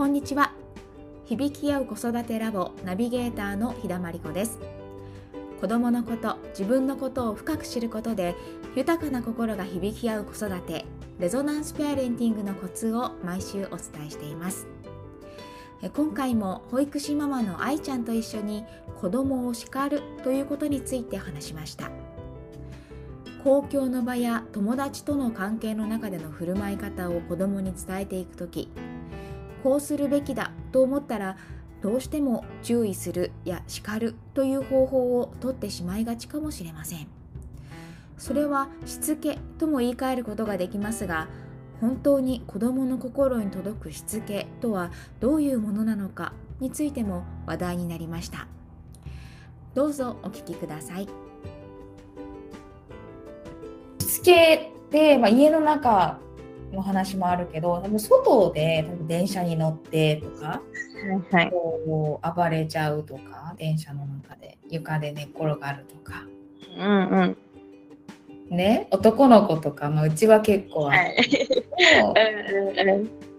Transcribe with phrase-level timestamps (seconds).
[0.00, 0.54] こんにちは。
[1.26, 4.58] 響き合う子育てラボナビゲーターの日田真理子です。
[5.60, 8.34] 子供のこと自分のことを深く知ることで
[8.74, 10.86] 豊かな心が響き合う子育て
[11.18, 14.66] レゾナンスペアレンティングのコツを毎週お伝えしています。
[15.94, 18.64] 今回も保育士ママの愛ちゃんと一緒に
[19.02, 21.90] 子供を叱るということについて話しました。
[23.44, 28.70] 公共の場や友達との関係の中での振る舞い方を子供に伝えていく時
[29.62, 31.36] こうするべきだと思ったら
[31.82, 37.08] どうしても注意するや叱るという方法をとってしまいがちかもしれません。
[38.18, 41.28] それはしつけとも言い換えることができますが
[41.80, 48.46] 本当に子どもの心に届くしつけとはどういうものなのかについても話題になりました。
[49.72, 51.08] どうぞお聞きください。
[54.00, 56.18] しつけって、まあ、家の中
[56.72, 60.62] の話もあるけど多分外で多分電車に乗ってとか、
[61.30, 66.24] はい、こう暴れちゃうとか電車の中で床で寝っ転がるとか。
[66.78, 67.36] うんうん。
[68.50, 71.16] ね、男の子とか、まあ、うちは結構あはい、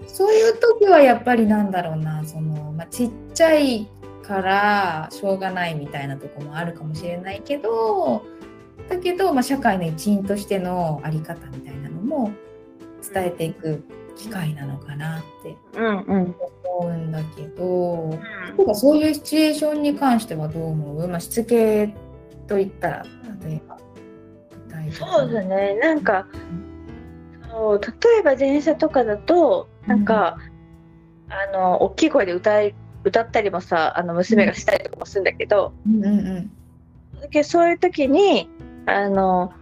[0.08, 0.34] そう。
[0.34, 3.90] いう時はやっぱりなんだろうなその、まあ、ちっちゃい
[4.22, 8.24] からしょうがないみたいなとこもあるかもしれないけど
[8.88, 12.32] だけど、まあ、社会の一員としての在り方みたいなのも
[13.14, 13.84] 伝えていく
[14.16, 15.56] 機会なのかなって。
[16.64, 21.94] 思うんだけど、うんうん、そういうシチュエーションに関してはどう思う、まあ、しつけ
[22.48, 23.06] といったら
[23.44, 23.78] 例えば
[24.92, 25.76] そうだね。
[25.76, 26.28] なんか、
[27.50, 30.38] そう例えば電車とかだとなんか、
[31.28, 36.06] うん、あの大きい声で歌い歌ったりもさあの娘がしたりとかもするんだけど、うん。
[36.06, 36.52] うん
[37.32, 38.50] うん、そういう時に
[38.86, 39.54] あの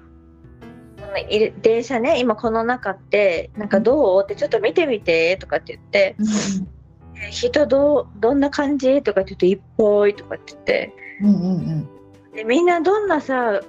[1.62, 4.24] 電車ね今この中ってなんかどう？
[4.24, 9.02] ってちょっと見てみてとかって言って、うん、人どどんな感じ？
[9.02, 13.62] とかって言っていっぽいとかって言って、うんうんうん、でみんなどんなさ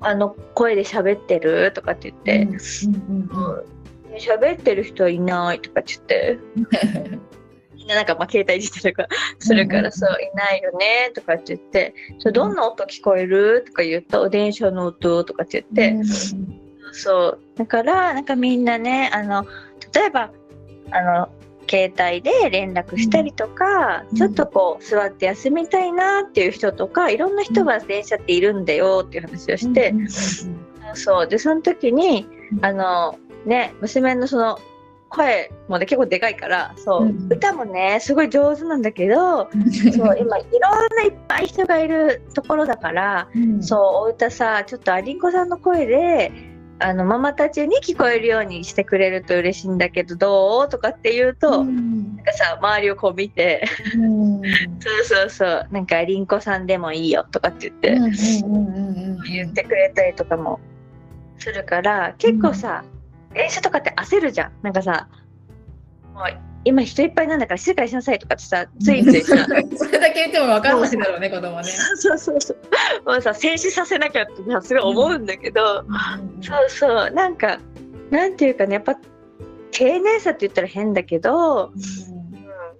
[0.00, 1.72] あの声で喋ってる？
[1.72, 3.64] とかって言って、うんうんうん
[4.16, 5.60] 喋ってる人いない？
[5.60, 7.18] とかって言って
[7.74, 9.08] みんななんかまあ携帯いじったりとか
[9.40, 11.10] するから、そういないよね？
[11.16, 13.64] とかって言ってそれどんな音聞こえる？
[13.66, 15.24] とか言うと電車の音？
[15.24, 16.00] とかって言って、
[16.94, 17.38] そう。
[17.56, 19.46] だからなんかみんなねあの
[19.92, 20.30] 例えば
[20.90, 21.28] あの
[21.68, 30.08] 携帯で連絡したりとか、うん、ちょっとこう座って休みたいなっていう人とかいろんな人が電車っているんだよっていう話をして、うん、
[30.94, 31.28] そう。
[31.28, 32.26] でその時に
[32.62, 34.58] あのね娘のその
[35.08, 39.48] 声もね結構でかいからそう、うん、歌もねすごい上手なんだけど、
[39.96, 40.50] そう今いろん
[40.96, 43.28] ないっぱい人がいるところだから、
[43.60, 46.53] そうお歌さちょっとありんこさんの声で
[46.84, 50.68] あのママたちに聞こえるようにしてくれると嬉しいんだけどどう？
[50.68, 54.42] とかって言うと、うん、なんかさ周りをこう見て、うん、
[54.78, 55.68] そうそうそう。
[55.70, 57.98] なんかりんこさんでもいいよとかって言って、
[59.30, 60.60] 言ってくれたりとかも
[61.38, 62.84] するから結構さ、
[63.32, 64.52] 電車とかって焦るじゃん。
[64.60, 65.08] なんかさ
[66.12, 69.36] もう今人いっぱいなんだから静かにしなさいとかってさ ついついさ
[69.76, 71.64] それだけ言っても分かんないだろうね子供ね。
[71.96, 72.56] そうそうそう。
[73.10, 74.34] もうさ静止させなきゃって
[74.66, 77.10] すごい思うんだけど、うん、そうそう。
[77.10, 77.58] なんか
[78.10, 78.96] なんていうかねやっぱ
[79.70, 81.80] 丁寧さって言ったら変だけど、うん、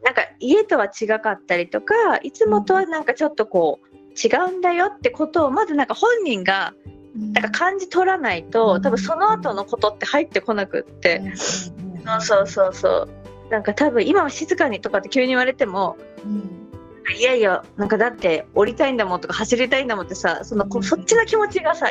[0.04, 6.72] なんか家とは違かったりとかいつもとはなんかちょっとこう違うんだよってことをまずなんか本人が
[7.16, 11.70] なんか感じ取らないと、多分その後のことって入ってこなくって、そ
[12.18, 13.08] うそうそうそう
[13.54, 16.68] なんか多分今は静かにとかって急に言われても、うん、
[17.16, 21.86] いやいやなんかだって降りたいんだもんとか走りたいんだもんってさその、うん、そっちの気持ちがさ、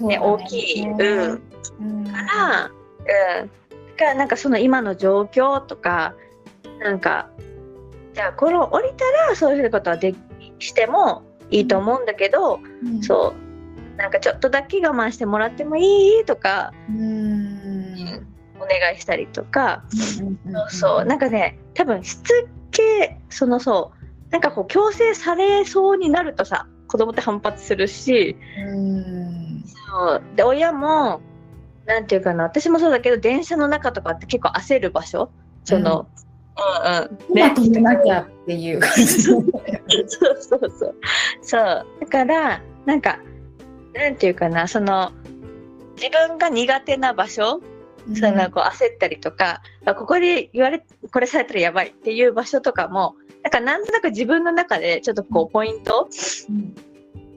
[0.00, 1.42] ね、大きい、うん、
[1.80, 2.70] うん、から、
[3.42, 3.52] うん、だ
[3.96, 6.16] からなんかその今の状況とか
[6.80, 7.30] なんか
[8.12, 10.16] じゃあこの降りたらそういうことはで
[10.58, 12.58] してもいいと思うんだけど、
[13.02, 13.96] そう。
[13.96, 16.24] なんかちょっとだけ我慢してもらってもいい？
[16.24, 16.72] とか。
[16.90, 17.55] うん
[18.60, 21.04] お願いしたりとか、そうそう。
[21.04, 29.64] なんかね多分しつけそのそうなんかこう強制されそうになるとさ子供って反発するし、うん。
[29.64, 30.22] そう。
[30.34, 31.20] で親も
[31.86, 35.30] なんていうかな私もそうだけど電車の中とかって結構焦る場所。
[35.64, 36.06] その、
[36.56, 37.34] うん、うんうん。
[37.34, 39.22] ね、止めなきゃっていう感じ。
[39.22, 39.44] そう
[40.40, 40.94] そうそう。
[41.42, 41.86] そう。
[42.00, 43.18] だからなんか
[43.94, 45.12] なんていうかなその
[45.96, 47.60] 自分が苦手な場所
[48.14, 56.08] そのこう焦ったりとか、うん、ここで言われこれされたらやばいっていう場所とかもなんかなんとなく自分の中でちょっとこうポイント、
[56.48, 56.74] うん、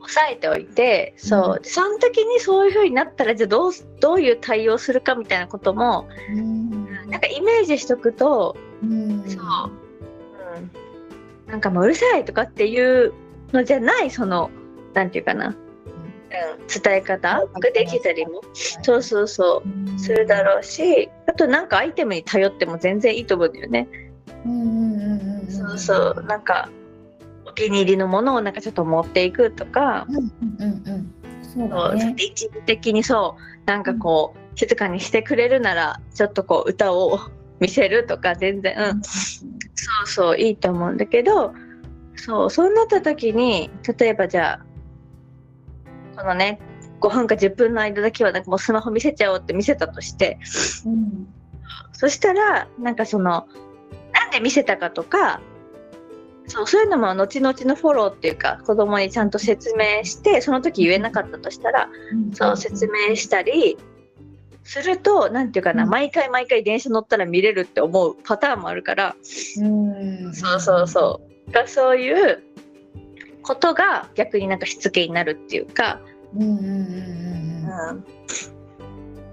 [0.02, 9.72] 押さえておいて、そう、その時にそういう風になったらじゃあどうどういう対応するかみたいなことも、うん、なんかイメージしとくとうん、そう、
[10.56, 13.14] うん、なんかもううるさいとかっていう
[13.52, 14.50] のじゃないその
[14.94, 15.56] なんていうかな、うん、
[16.30, 17.46] 伝え方？
[17.48, 19.64] ができたりも、そうそうそ
[19.96, 20.00] う。
[20.00, 23.88] するだろうしあとなんかアイテムに頼っても全然いいと思うんだよね。
[25.50, 26.24] そうそう。
[26.28, 26.70] なんか
[27.46, 30.32] お気に入りのものをなんかちょっと持っていくとか、うんうん
[30.88, 37.20] うんそう一時的にそうなんかこう、静かにしてくれるならちょっとこう歌を
[37.60, 39.12] 見せるとか全然、うん、そ
[40.04, 41.54] うそういいと思うんだけど
[42.16, 44.66] そうそうなった時に例えばじゃあ
[46.20, 46.60] このね
[47.00, 50.38] 5分か10分の間だけはなんかもうスマホ見せちゃおうって見せたとして、
[50.86, 51.28] うん、
[51.94, 53.48] そしたらなんかその
[54.12, 55.40] なんで見せたかとか
[56.48, 63.78] そうそういうのも後々のフォローっていうか子供にちゃんと説明してその時言えなかったとしたら、うん、そう説明したり
[64.64, 69.16] すると何て言うかな、うん、毎回毎回電車乗ったら見れるって思うパターンもあるから、
[69.62, 71.30] うん、そうそうそう。
[71.52, 72.44] がそういう
[73.42, 76.00] ことが逆になんかしつけになるっていうか、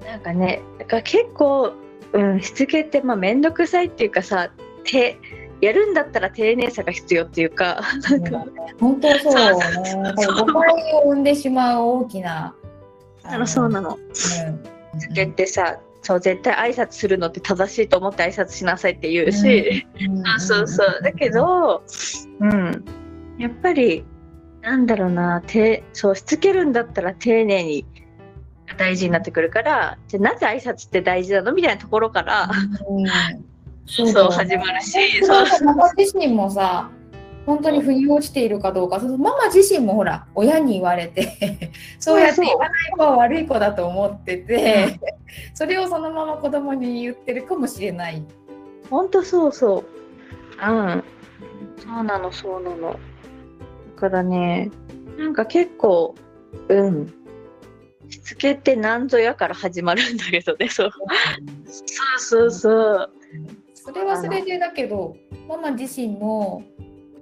[0.04, 1.72] なんかねだから結構、
[2.12, 4.50] うん、しつけってまあ面倒くさいっていうかさ
[4.84, 5.18] 手
[5.60, 7.80] やるんだったら丁寧さが必要っていうか、
[8.10, 8.44] なんか
[8.78, 10.14] 本当そうね。
[10.14, 12.54] 誤解を生んでしまう大きな。
[13.24, 13.96] あのそうなの。
[13.96, 14.98] うん。
[14.98, 21.00] つけてさそう絶対挨拶するのって正しいと思って挨拶しなさいって言うし、うん、 そうそう。
[21.02, 21.82] だけど、
[22.40, 22.84] うん、
[23.38, 24.04] やっぱり
[24.62, 27.86] なんだろうなてそうしつけるんだったら丁寧に
[28.76, 32.50] 大事になってくるからじゃなぜ挨拶って大事なのみたいなところから、
[32.88, 33.06] うん、
[33.86, 35.46] そうそう始まるしそう
[35.96, 36.90] 自身もさ
[37.46, 44.98] 本当に腑に落ちているかどうか、そのママ自身もほら、親に言われて そうやって言わない子は悪い子だと思ってて、
[45.54, 48.20] それをそのまま子供に言ってるかもしれない。
[48.90, 49.84] 本当そうそう。
[50.60, 51.04] うん。
[51.78, 52.96] そうなの、そうなの。
[53.96, 54.70] だからね、
[55.16, 56.14] なんか結構、
[56.68, 57.06] うん。
[58.10, 60.90] しつけって何ぞやから始まるんだけどね、そう。
[61.66, 63.10] そうそうそう。
[63.74, 65.16] それはそれでだけど、
[65.48, 66.62] ママ自身の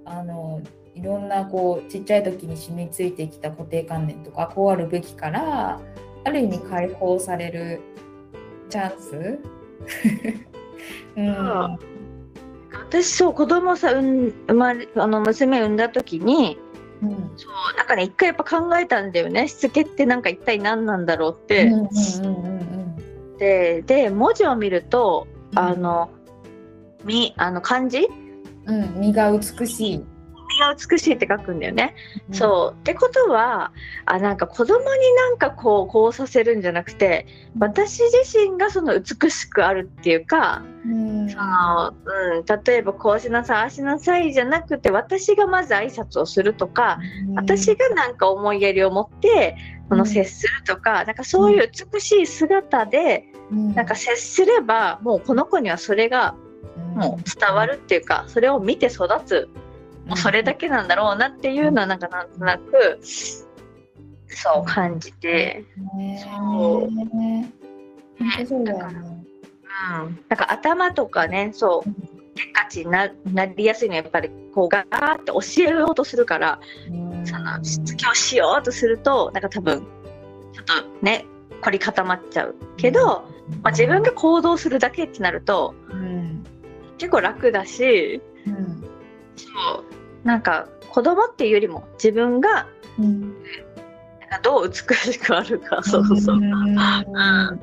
[0.05, 0.61] あの
[0.97, 5.81] いろんなこうちっちゃい時に染みついてきた固定観念とかこうあるべきから
[6.25, 7.81] ある意味解放される
[8.69, 9.38] チャンス、
[11.17, 11.79] うん、
[12.88, 16.59] 私そう子供さ産まれあの娘産んだ時に、
[17.05, 21.73] うん、そうなんかね一回やっぱ考えたんだよねしつけってなんか一体何なんだろうって。
[23.39, 26.11] でで文字を見ると、あの
[27.05, 28.06] みあの漢字？
[28.67, 30.05] うん、身が美しい。
[30.49, 31.94] 身が美しいって書くんだよね。
[32.29, 32.79] うん、そう。
[32.79, 33.73] ってことは
[34.06, 37.26] あなんか子供になんかこうこうさせるんじゃなくて
[37.58, 46.99] 私自身がその美しくあるっていうか、うん、そのうん、例えばこうしなさいああしなさいじゃなくて私がまず挨拶をするとか、
[47.29, 49.56] うん、私がなんか思いやりを持って
[49.88, 56.35] その接するとか、なんかそういう美しい姿で、なんか接すればもうこの子にはそれが
[56.94, 59.49] もう伝わるっていうかそれを見て育つ
[60.06, 65.65] もうそれだけなんだろうなっていうのはなんかなんとなくそう感じて、
[66.23, 68.47] そう。
[68.47, 69.01] そうだよね。
[70.03, 71.91] うん、なんか頭とかねそう
[72.35, 76.61] 結果値にななりやすいのはやっぱりこうガーって教えようとするから、
[77.25, 79.81] そのしつけをしようとするとなんか多分
[80.53, 81.25] ちょっとね
[81.63, 83.25] 凝り固まっちゃうけど、
[83.63, 86.44] まあ、自分が行動するだけってなると、うん、
[86.99, 88.84] 結構楽だし、うん、
[89.36, 89.46] そ
[89.81, 90.26] う。
[90.26, 92.67] なんか子供っていうよりも自分が、
[92.98, 93.20] うん、
[94.20, 96.36] なんかどう美しくあるか、そうそう。
[96.36, 97.58] うん、確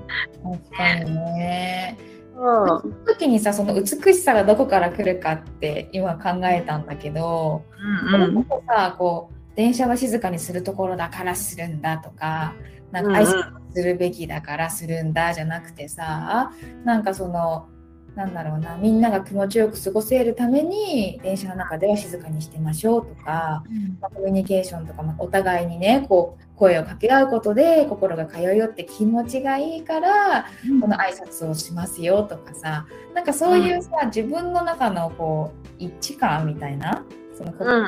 [0.76, 1.98] かにね。
[2.34, 3.86] その時にさその美
[4.16, 7.64] しさがどこから来るかって今考えたんだけど、
[8.10, 12.56] うんうん、こさこう電車は静かにするところだからするんだとか
[12.92, 16.52] なんか挨拶するべきだからするんだじゃなくてさ
[16.84, 17.70] なんかその
[18.16, 37.06] なんだろうなみんなが気持ちよく過ごせるために電車の中では静かにしてましょうとか、うん、まあ、コミュニケーションとか、まあ、お互いにねこう声を掛け合うことで心が通いよって気持ちがいいから、うん、この挨拶をしますよとかさなんかそういうさ、うん、自分の中のこう一致感みたいな
[37.38, 37.88] その、うんう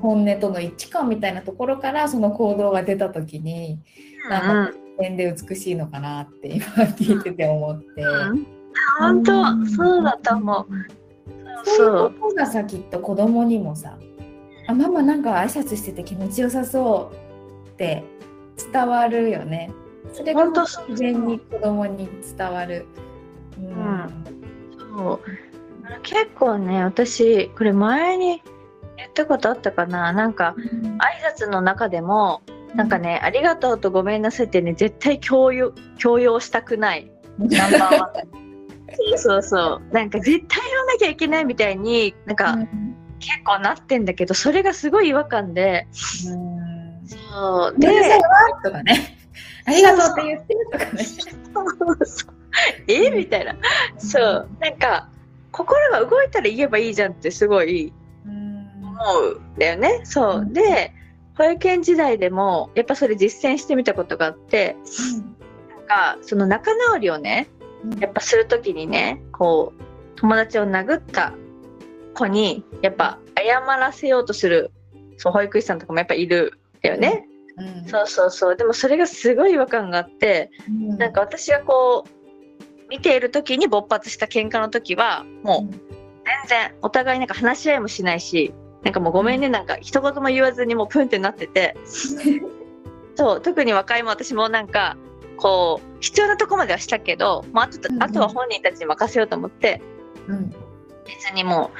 [0.00, 3.80] 本音との一致感みたいなところからその行動が出た時に、
[4.28, 8.53] なんか点で美しいのかなって今聞いてて思って。
[8.98, 10.66] 本当そうだと思う。
[11.64, 13.96] そういうことがさきっと子供にもさ
[14.66, 17.10] あママなんか挨拶してて気持ちよさそ
[17.64, 18.04] うって
[18.72, 19.70] 伝わるよね。
[20.12, 22.86] それが自然に子供に伝わる。
[23.58, 24.08] うん、うん、
[24.96, 25.20] そう。
[26.02, 28.42] 結構ね私これ前に
[28.96, 30.12] 言ったことあったかな。
[30.12, 32.42] なんか、挨拶の中でも
[32.74, 37.10] なんかね、ありがとうとごめんなさいってね絶対強要強要したくない。
[37.38, 38.43] ナンバーワン
[39.16, 45.86] そうそうなんか絶対言わなきゃいけないみたいになんか、うん、結構なってんだけどそれがすごい違和感で、
[46.28, 47.78] うん、そう。
[47.78, 47.88] で
[48.62, 49.18] とかね。
[49.66, 51.06] ありがとうって言ってるとかね。
[52.86, 53.10] え？
[53.10, 53.56] みたいな。
[53.98, 54.48] そう。
[54.60, 55.08] なんか
[55.50, 57.92] 心が動いたら言えばいいじゃんってすごい
[58.26, 60.00] 思うんだよね。
[60.04, 60.92] そう、で
[61.36, 64.76] 保育園時代でもやっぱそれ実践してみたことがあって、
[65.68, 67.48] なんかその仲直りをね
[67.98, 69.82] やっぱする時にねこう
[70.16, 71.34] 友達を殴った
[72.14, 74.70] 子にやっぱ謝らせようとする
[75.16, 77.26] そう保育士さんとかもやっぱいるんだよね。
[77.56, 78.56] うん、そうそうそう。
[78.56, 85.80] でもそれがすごい違和感があって、うん、なんか私がこう見ている時に勃発した喧嘩の時はもう全
[86.48, 91.76] 然お互いなんか話し合いもしないしなんかもうごめんねなんか一言も言わずにもうプンってなってて。
[93.16, 94.96] そう特に若いも私もなんか
[95.36, 99.80] こう必要なとこまではしたけど、まあ、あとあとは本人たちに任せようと思って、
[100.28, 100.54] うん、
[101.06, 101.70] 別にも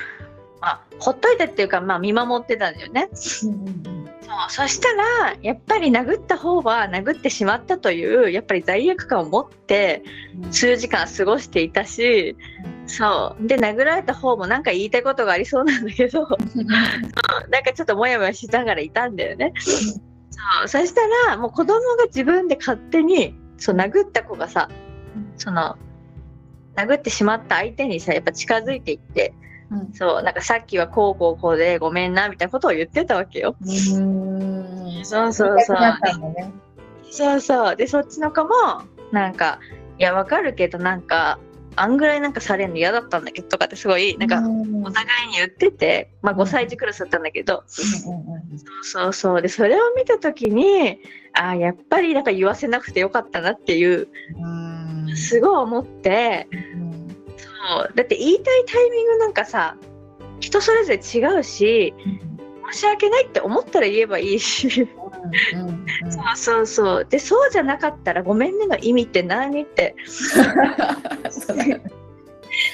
[0.59, 3.09] う、まあ、ほっといてっていうか、まあ、見守ってたんだよね。
[3.45, 10.03] うんそうそしたらやっぱり殴った方は殴ってしまったというやっぱり罪悪感を持って
[10.51, 12.37] 数時間過ごしていたし、
[12.87, 13.47] そう。
[13.47, 16.27] で殴られた方もなんか言いたいことがありそうなんだけど
[17.51, 19.53] なんかちょっとモヤモヤしながらいたんだよね。
[19.61, 19.71] そ
[20.65, 20.69] う。
[20.69, 24.69] そしたらもう子供が自分で勝手にそう殴った子がさ
[25.37, 25.77] その
[26.75, 29.35] 殴ってしまった相手にさやっぱ近づいていって
[29.71, 33.57] うん、そうなんかさっきはこうこうこうでごめんなみたいなことを言ってたわけよ。
[33.61, 35.05] うん。
[35.05, 35.77] そうそうそう。
[36.33, 36.53] ね、
[37.11, 37.77] そうそう。
[37.77, 38.51] でそっちの子も
[39.11, 39.59] なんか
[39.99, 41.39] いやわかるけどなんか
[41.77, 47.85] あんぐらいなんかされるの嫌だったんだけどとかってすごいなんかお互いに言ってて、まあ、5歳児クラスだったんだけど、そう
[48.83, 49.43] そうそう。
[49.43, 50.99] でそれを見た時に
[51.33, 54.09] あやっぱりなんか言わせなくてよかったなっていう
[55.17, 56.49] すごい思って。
[57.37, 57.93] そう。
[57.95, 59.77] だって言いたいタイミングなんかさ
[60.41, 61.95] 人それぞれ違うし、
[62.73, 65.69] 申し訳ないって思ったら言えばいいし、うんうん
[66.05, 67.07] うん、そうそうそう。
[67.09, 69.95] でそうじゃなかったら「ごめんね」の意味って何って。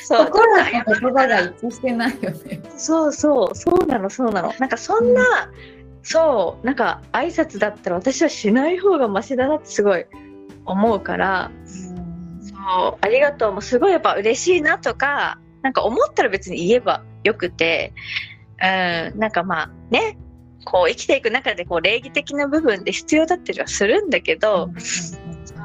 [0.03, 0.27] そう。
[0.27, 2.63] 心の言葉が一致してないよね。
[2.77, 3.55] そうそう。
[3.55, 4.53] そうなのそうなの。
[4.59, 5.27] なんかそんな、うん、
[6.03, 6.67] そう。
[6.67, 10.05] なんか挨拶だったら私はしない方がマシだなってすごい
[10.67, 12.55] 思うから、そ
[12.91, 12.99] う。
[13.01, 13.53] ありがとう。
[13.53, 17.93] もすごいやっぱ嬉しいなとかなんか思ったら別に言えばよくて
[18.63, 19.19] うん。
[19.19, 20.19] なんかまあね
[20.65, 25.17] こう生きていく中でこう礼儀的な部分で必要だったりはするんだけど、そ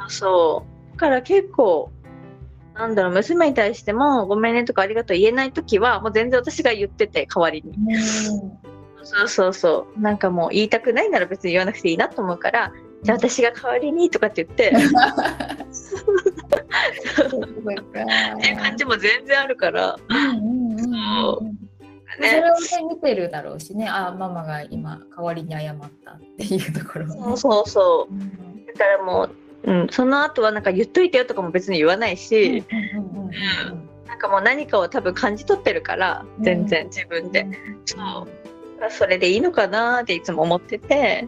[0.05, 0.09] う。
[0.09, 1.91] そうだから結構
[2.75, 7.75] なんだろう娘に対しても「ごめんね」とか「ありがとう」言えない時はもう全然私が言ってて代わりに。
[9.03, 10.01] そうそうそう。
[10.01, 12.73] なんかもう言いたくないなら別に言わなくていいなと思うから
[13.03, 14.71] じゃあ私が代わりにとかって言って。
[14.75, 14.79] っ
[18.41, 19.95] ていう感じも全然あるから。
[22.15, 23.87] それを、見てるだろうしね。
[23.89, 29.29] あママが今代わりに謝ったっていうところ、ね、そうそうそう、うん、だからも
[29.63, 32.63] う、うん、その後はなんか言っといてよとかも別に言わないし、
[34.07, 38.45] なんかもう何かを多分感じ取ってるから全然自分で、うん、そう。
[38.89, 41.27] それでいいのかなっていつも思ってて、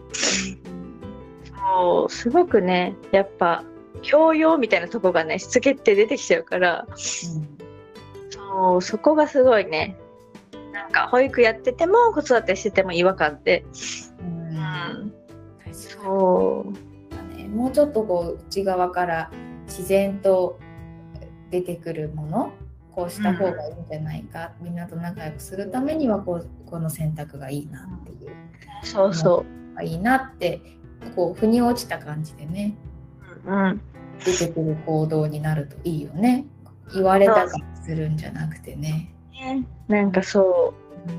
[1.66, 3.64] そうすごくねやっぱ
[4.02, 6.96] 教養みたいなとこがねしつけって出てきちゃうから、うん、
[8.30, 9.96] そうそこがすごいね
[10.78, 13.64] なんか保育やってても子育てしてても違和感って、
[14.20, 16.66] うん、うん、そ
[17.34, 19.30] う、ね、もうちょっとこう内側から
[19.66, 20.58] 自然と
[21.50, 22.52] 出てくるもの
[22.92, 28.30] こうした方がいいんじゃないか、うん、みんなと仲良くするためにはこうこの選択がいいなっていう。
[28.82, 29.44] そうそ
[29.78, 29.84] う。
[29.84, 30.60] いいなって
[31.14, 32.74] こう腑に落ちた感じでね、
[33.46, 33.80] うん、
[34.24, 36.46] 出てくる行動になるといいよね。
[36.92, 39.14] 言われたからするんじゃなくてね。
[39.88, 40.74] なんかそ
[41.06, 41.14] う、う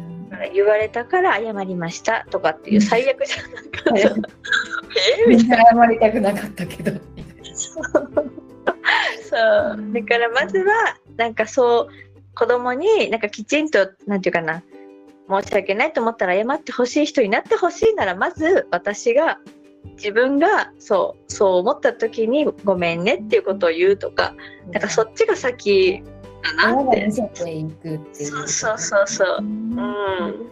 [0.50, 4.30] ん、言われたから謝りましたとかっていう最悪じゃなかった。
[5.24, 5.58] えみんな。
[5.58, 6.92] 謝りたくなかったけど。
[7.54, 9.94] そう。
[9.94, 11.88] だからまずはなんかそう
[12.36, 14.64] 子供になんかきちんとなんていうかな
[15.30, 19.38] 申し訳ないと思ったら謝ってほしい人になってほしいならまず私が
[19.98, 24.34] 自分がそうそう思った時にごめんねっていうことを言うとか
[24.72, 26.04] なんかそっちが先
[26.42, 27.12] だなって。
[27.12, 27.24] そ
[28.44, 29.38] うそうそうそう。
[29.42, 30.50] うん。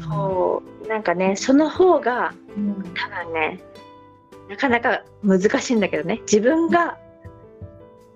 [0.00, 3.60] そうなんかねその方が、うん、多分ね
[4.48, 6.20] なかなか難しいんだけどね。
[6.22, 6.98] 自分が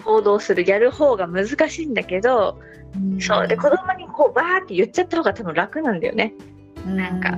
[0.05, 2.59] 行動するやる方が難しいんだけど、
[2.95, 2.99] う。
[3.17, 6.35] ん、そうで子供にこうバーって言っちゃった方が多分楽なんだよね。
[6.87, 7.21] うん、なん。
[7.21, 7.31] か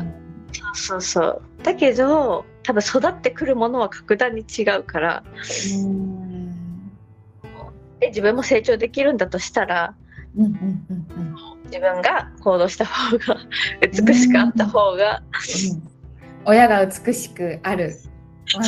[0.53, 1.43] そうそうそう。
[1.63, 5.23] だけど多分育ってくるものは格段に違うから、
[5.85, 6.28] うん、
[8.01, 9.95] で自分も成長できるんだとしたら、
[10.37, 11.07] うんうんうん
[11.55, 13.37] うん、自分が行動した方が
[13.81, 15.23] 美しくあった方が、
[16.45, 17.97] 親が美しくある。
[18.57, 18.65] ま、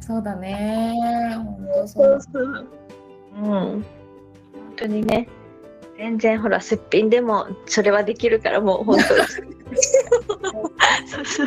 [0.00, 0.94] そうだね。
[1.36, 2.68] 本当そう
[3.36, 3.42] うん。
[3.42, 3.84] 本
[4.76, 5.28] 当にね。
[6.02, 9.14] 全然ほらすっぴんでもそれはできるからもう本当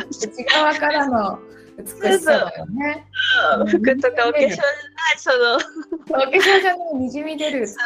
[0.08, 1.38] 内側からの
[1.76, 3.06] 美しさだよね。
[3.66, 4.62] 服とかお化粧じゃない
[5.18, 5.56] その
[6.08, 7.82] お化粧じゃないにじみ出る美しさ。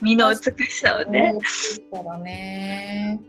[0.00, 1.34] 身の美しさをね。
[1.34, 3.20] 美しさだね。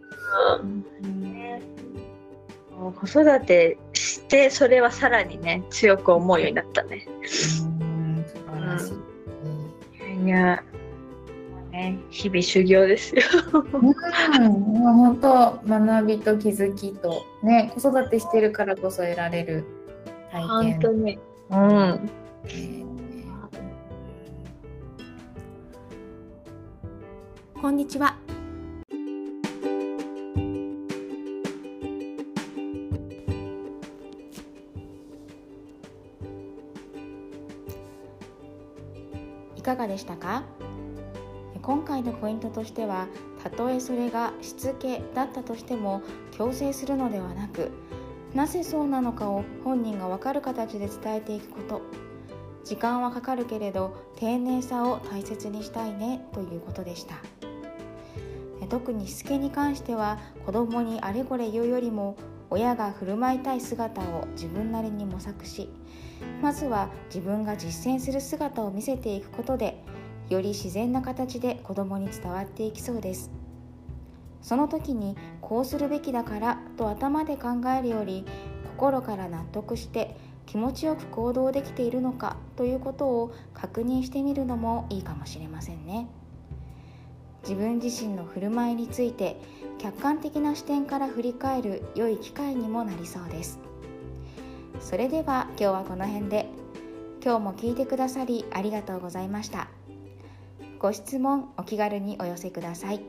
[3.01, 7.07] 子育てしてそれはさらにね強く思うようになったね。
[7.07, 10.25] うん素晴らしい。
[10.27, 10.63] いや
[11.71, 13.21] ね、日々修行ですよ。
[13.53, 13.93] うん、
[14.53, 19.63] 本当学びと気づきとね子育てしてるからこそ得られる
[20.31, 20.73] 体験。
[20.73, 21.19] 本当に。
[21.49, 22.09] うん。
[22.45, 22.91] えー
[27.61, 28.15] こんにちは。
[39.55, 40.43] いかがでしたか？
[41.61, 43.07] 今回のポイントとしては
[43.43, 46.01] たとえそれがしつけだったとしても
[46.31, 47.71] 強制するのではなく
[48.33, 51.81] なぜそうなのかを本人が分かる形で伝えていくこと。
[52.63, 57.15] 時間はかかるけれど丁寧さを大切にしたいねということでした。
[58.69, 62.15] 特にしつけに関しては子供にあれこれ言うよりも
[62.49, 65.69] 親が振る舞いたい姿を自分なりに模索し
[66.41, 69.83] まずは自分が実践する姿を見せていくことで
[70.33, 73.31] より自然な形で子供に伝わっていきそうです。
[74.41, 78.25] その時にこうするべきだからと頭で考えるより
[78.75, 86.07] 心から納得して気持ちよく行動できているのかということを確認してみるのもいいかもしれませんね。
[87.43, 89.39] 自分自身の振る舞いについて
[89.77, 93.59] 客観的な視点から振り返る良い機会にもなりそうです。
[94.79, 96.61] それでは今日はこの辺で。
[97.23, 99.80] 今日も聞いてくださりありがとうございました。
[100.81, 103.01] ご質問お気軽にお寄せください。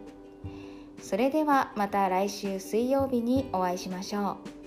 [1.00, 4.62] それではまた来週水曜日にお会いしましょう。